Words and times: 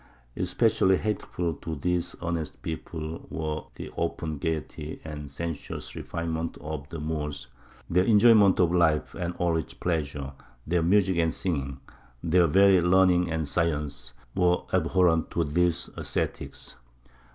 Especially 0.35 0.97
hateful 0.97 1.53
to 1.53 1.75
these 1.75 2.15
earnest 2.23 2.59
people 2.63 3.27
was 3.29 3.69
the 3.75 3.91
open 3.95 4.39
gaiety 4.39 4.99
and 5.05 5.29
sensuous 5.29 5.95
refinement 5.95 6.57
of 6.59 6.89
the 6.89 6.99
Moors; 6.99 7.49
their 7.87 8.05
enjoyment 8.05 8.59
of 8.59 8.73
life 8.73 9.13
and 9.13 9.35
all 9.35 9.55
its 9.57 9.75
pleasure, 9.75 10.33
their 10.65 10.81
music 10.81 11.17
and 11.17 11.31
singing, 11.35 11.79
their 12.23 12.47
very 12.47 12.81
learning 12.81 13.29
and 13.31 13.47
science, 13.47 14.13
were 14.33 14.63
abhorrent 14.73 15.29
to 15.29 15.43
these 15.43 15.87
ascetics. 15.95 16.77